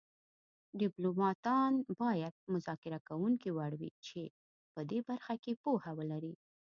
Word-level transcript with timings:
ډیپلوماتان 0.81 1.71
باید 2.01 2.35
مذاکره 2.53 2.99
کوونکي 3.07 3.49
وړ 3.57 3.71
وي 3.79 3.91
چې 4.07 4.21
په 4.73 4.81
دې 4.89 4.99
برخه 5.07 5.35
کې 5.43 5.59
پوهه 5.63 5.91
ولري 5.99 6.33